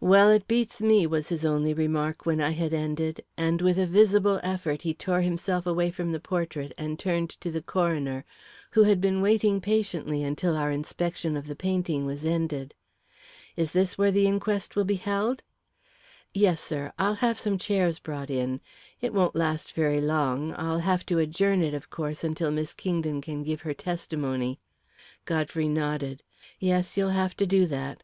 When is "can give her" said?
23.20-23.74